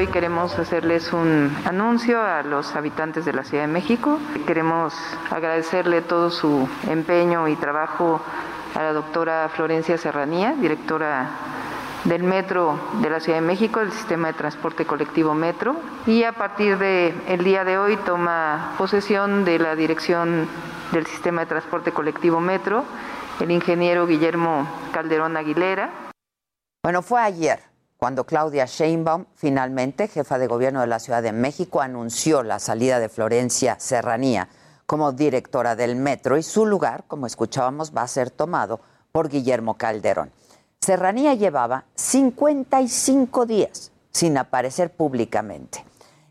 [0.00, 4.18] Hoy queremos hacerles un anuncio a los habitantes de la Ciudad de México.
[4.46, 4.94] Queremos
[5.30, 8.18] agradecerle todo su empeño y trabajo
[8.74, 11.28] a la doctora Florencia Serranía, directora
[12.04, 16.32] del Metro de la Ciudad de México, el sistema de transporte colectivo Metro, y a
[16.32, 20.48] partir del el día de hoy toma posesión de la dirección
[20.92, 22.86] del sistema de transporte colectivo Metro
[23.38, 25.90] el ingeniero Guillermo Calderón Aguilera.
[26.82, 27.69] Bueno, fue ayer
[28.00, 32.98] cuando Claudia Sheinbaum, finalmente jefa de gobierno de la Ciudad de México, anunció la salida
[32.98, 34.48] de Florencia Serranía
[34.86, 38.80] como directora del metro y su lugar, como escuchábamos, va a ser tomado
[39.12, 40.32] por Guillermo Calderón.
[40.80, 45.84] Serranía llevaba 55 días sin aparecer públicamente.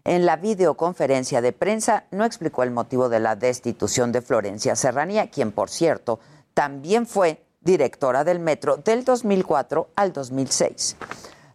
[0.05, 5.29] En la videoconferencia de prensa no explicó el motivo de la destitución de Florencia Serranía,
[5.29, 6.19] quien, por cierto,
[6.55, 10.95] también fue directora del metro del 2004 al 2006.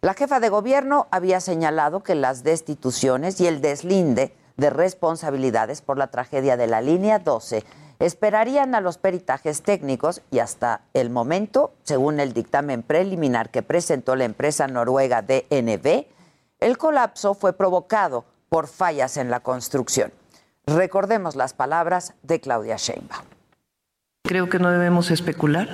[0.05, 5.97] La jefa de gobierno había señalado que las destituciones y el deslinde de responsabilidades por
[5.97, 7.63] la tragedia de la línea 12
[7.97, 14.15] esperarían a los peritajes técnicos y hasta el momento, según el dictamen preliminar que presentó
[14.15, 16.05] la empresa noruega DNB,
[16.59, 20.11] el colapso fue provocado por fallas en la construcción.
[20.67, 23.25] Recordemos las palabras de Claudia Sheinbaum.
[24.23, 25.67] Creo que no debemos especular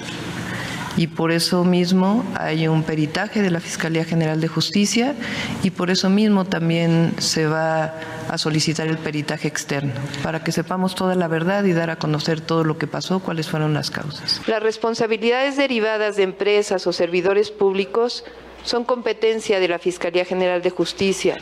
[0.97, 5.15] y por eso mismo hay un peritaje de la Fiscalía General de Justicia
[5.63, 7.93] y por eso mismo también se va
[8.29, 9.93] a solicitar el peritaje externo
[10.23, 13.49] para que sepamos toda la verdad y dar a conocer todo lo que pasó, cuáles
[13.49, 14.41] fueron las causas.
[14.47, 18.23] Las responsabilidades derivadas de empresas o servidores públicos
[18.63, 21.37] son competencia de la Fiscalía General de Justicia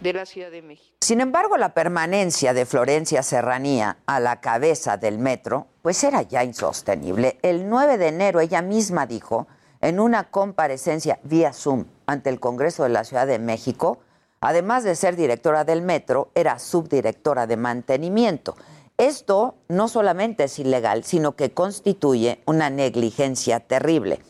[0.00, 0.93] de la Ciudad de México.
[1.04, 6.44] Sin embargo, la permanencia de Florencia Serranía a la cabeza del metro, pues era ya
[6.44, 7.38] insostenible.
[7.42, 9.46] El 9 de enero ella misma dijo
[9.82, 13.98] en una comparecencia vía Zoom ante el Congreso de la Ciudad de México,
[14.40, 18.56] además de ser directora del metro, era subdirectora de mantenimiento.
[18.96, 24.20] Esto no solamente es ilegal, sino que constituye una negligencia terrible.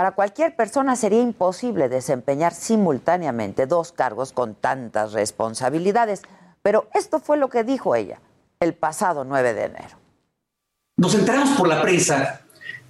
[0.00, 6.22] Para cualquier persona sería imposible desempeñar simultáneamente dos cargos con tantas responsabilidades,
[6.62, 8.18] pero esto fue lo que dijo ella
[8.60, 9.98] el pasado 9 de enero.
[10.96, 12.40] Nos enteramos por la prensa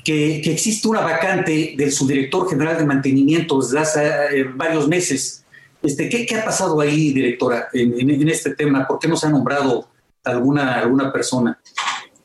[0.04, 5.44] que, existe una vacante del subdirector general de mantenimiento desde hace eh, varios meses.
[5.82, 8.86] Este, ¿qué, ha pasado ahí, directora, en, este tema?
[8.86, 9.88] ¿Por qué no se ha nombrado
[10.22, 11.60] alguna, alguna persona?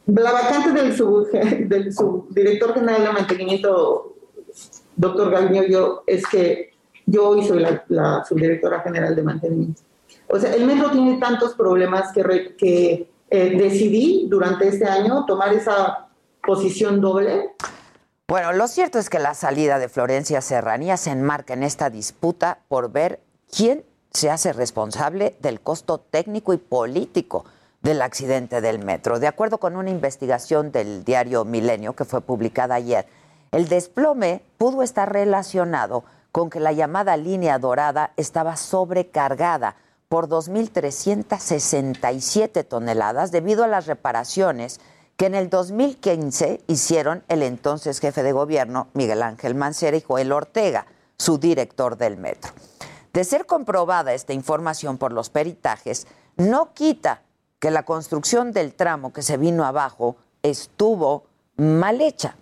[0.05, 0.95] La vacante del,
[1.69, 4.14] del subdirector general de mantenimiento
[4.95, 6.71] doctor Galiño, yo, es que
[7.05, 9.81] yo hoy soy la, subdirectora general de mantenimiento.
[10.27, 15.53] O sea, el metro tiene tantos problemas que, que eh, decidí durante este año tomar
[15.53, 16.07] esa
[16.45, 17.51] posición doble.
[18.27, 22.59] Bueno, lo cierto es que la salida de Florencia Serranía se enmarca en esta disputa
[22.67, 23.19] por ver
[23.55, 27.45] quién se hace responsable del costo técnico y político
[27.81, 29.19] del accidente del metro.
[29.19, 33.05] De acuerdo con una investigación del diario Milenio que fue publicada ayer,
[33.51, 39.75] el desplome pudo estar relacionado con que la llamada línea dorada estaba sobrecargada
[40.09, 44.81] por 2.367 toneladas debido a las reparaciones
[45.17, 50.31] que en el 2015 hicieron el entonces jefe de gobierno Miguel Ángel Mancera y Joel
[50.31, 50.85] Ortega,
[51.17, 52.51] su director del metro.
[53.13, 57.21] De ser comprobada esta información por los peritajes, no quita
[57.59, 61.23] que la construcción del tramo que se vino abajo estuvo
[61.55, 62.35] mal hecha.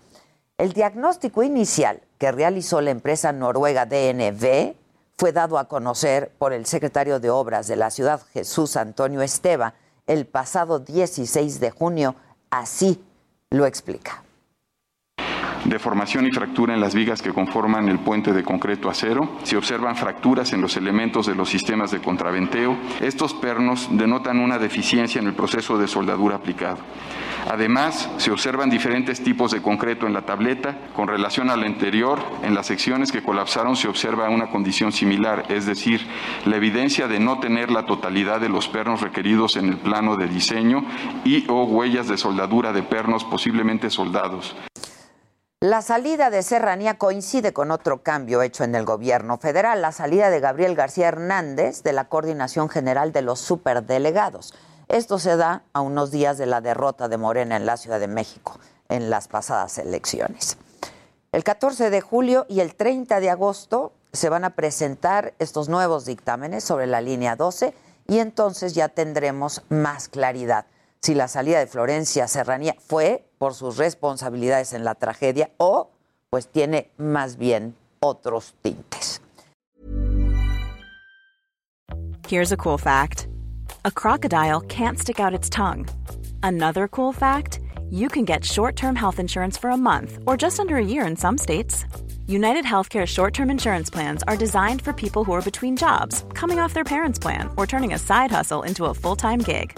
[0.64, 4.76] El diagnóstico inicial que realizó la empresa noruega DNV
[5.18, 9.74] fue dado a conocer por el secretario de Obras de la ciudad, Jesús Antonio Esteva,
[10.08, 12.16] el pasado 16 de junio.
[12.50, 13.04] Así
[13.50, 14.23] lo explica.
[15.66, 19.96] Deformación y fractura en las vigas que conforman el puente de concreto acero, se observan
[19.96, 22.78] fracturas en los elementos de los sistemas de contraventeo.
[23.02, 26.80] Estos pernos denotan una deficiencia en el proceso de soldadura aplicado.
[27.50, 30.78] Además, se observan diferentes tipos de concreto en la tableta.
[30.96, 35.66] Con relación al anterior, en las secciones que colapsaron se observa una condición similar, es
[35.66, 36.06] decir,
[36.46, 40.28] la evidencia de no tener la totalidad de los pernos requeridos en el plano de
[40.28, 40.86] diseño
[41.26, 44.56] y o huellas de soldadura de pernos posiblemente soldados.
[45.64, 50.30] La salida de Serranía coincide con otro cambio hecho en el gobierno federal, la salida
[50.30, 54.54] de Gabriel García Hernández de la Coordinación General de los Superdelegados.
[54.90, 58.10] Esto se da a unos días de la derrota de Morena en la Ciudad de
[58.10, 60.58] México en las pasadas elecciones.
[61.32, 66.04] El 14 de julio y el 30 de agosto se van a presentar estos nuevos
[66.04, 67.74] dictámenes sobre la línea 12
[68.10, 70.66] y entonces ya tendremos más claridad
[71.04, 75.90] si la salida de Florencia Serranía fue por sus responsabilidades en la tragedia o
[76.30, 79.22] pues tiene más bien otros tintes.
[82.30, 83.28] Here's a cool fact.
[83.84, 85.86] A crocodile can't stick out its tongue.
[86.42, 87.60] Another cool fact,
[87.92, 91.18] you can get short-term health insurance for a month or just under a year in
[91.18, 91.86] some states.
[92.28, 96.60] United Healthcare short term insurance plans are designed for people who are between jobs, coming
[96.60, 99.78] off their parents' plan, or turning a side hustle into a full time gig.